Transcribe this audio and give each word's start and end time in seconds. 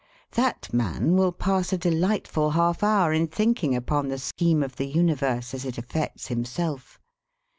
That 0.31 0.73
man 0.73 1.15
will 1.15 1.31
pass 1.31 1.71
a 1.71 1.77
delightful 1.77 2.49
half 2.49 2.81
hour 2.81 3.13
in 3.13 3.27
thinking 3.27 3.75
upon 3.75 4.07
the 4.07 4.17
scheme 4.17 4.63
of 4.63 4.75
the 4.77 4.87
universe 4.87 5.53
as 5.53 5.63
it 5.63 5.77
affects 5.77 6.25
himself. 6.25 6.99